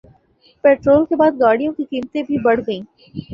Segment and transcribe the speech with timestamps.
[0.63, 2.81] petrol کے بعد گاڑیوں کی قیمتیں بھی بڑھ گئیں